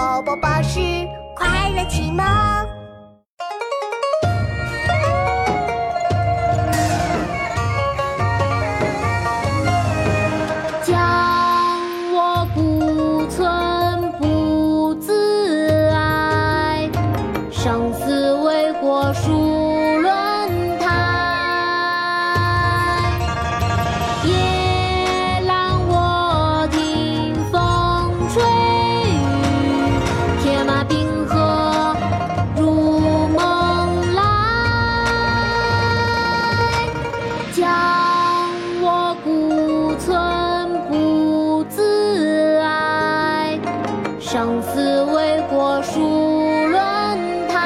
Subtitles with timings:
[0.00, 0.80] 宝宝宝是
[1.36, 2.24] 快乐启蒙。
[10.82, 10.96] 将
[12.14, 16.88] 我孤存不自爱，
[17.50, 19.69] 生死为国戍
[44.32, 46.78] 生死未国数轮
[47.48, 47.56] 台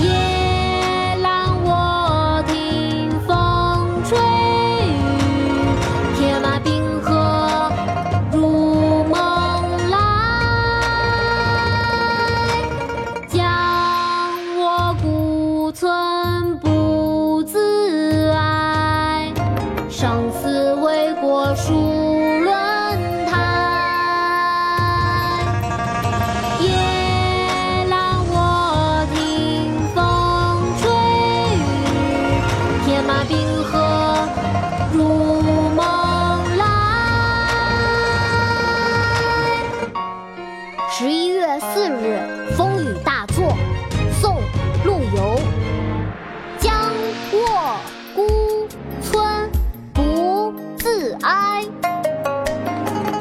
[0.00, 0.08] 夜
[1.22, 4.96] 阑卧听风吹雨
[6.16, 7.70] 铁马冰河
[8.32, 9.12] 入梦
[9.90, 9.94] 来
[13.28, 13.44] 将
[14.56, 19.30] 我孤存不自哀。
[19.90, 22.25] 生死未果数
[41.58, 42.18] 四日
[42.54, 43.56] 风雨大作
[44.20, 44.36] 宋
[44.84, 45.38] 陆游。
[46.58, 46.74] 僵
[47.32, 47.76] 卧
[48.14, 48.68] 孤
[49.00, 49.50] 村
[49.94, 51.64] 不自哀。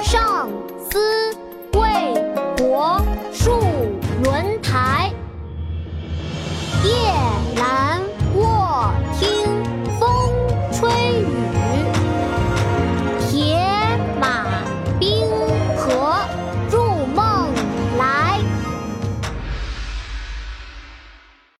[0.00, 0.48] 尚
[0.90, 1.30] 思
[1.74, 2.14] 为
[2.58, 3.00] 国
[3.32, 3.63] 戍